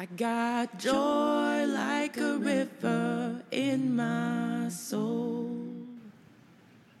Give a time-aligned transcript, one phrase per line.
[0.00, 5.54] I got joy like a river in my soul.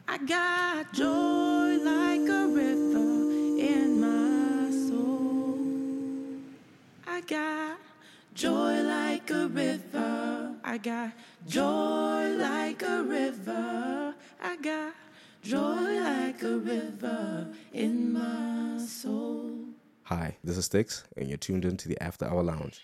[0.06, 3.08] I got joy like a river
[3.56, 5.56] in my soul.
[7.06, 7.78] I got
[8.34, 10.54] joy like a river.
[10.62, 11.12] I got
[11.48, 14.14] joy like a river.
[14.42, 14.92] I got
[15.42, 19.69] joy like a river in my soul.
[20.10, 22.80] Hi, this is Sticks, and you're tuned in to the After Hour Lounge.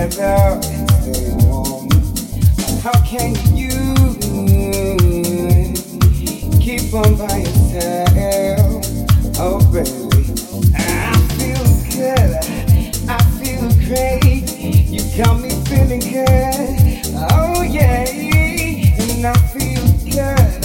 [0.00, 0.08] How
[3.04, 3.68] can you
[6.58, 8.86] keep on by yourself?
[9.38, 10.24] Oh, baby,
[10.74, 12.32] I feel good.
[13.10, 14.48] I feel great.
[14.88, 17.04] You got me feeling good.
[17.32, 18.08] Oh, yeah.
[18.08, 20.64] And I feel good.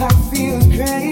[0.00, 1.09] I feel great.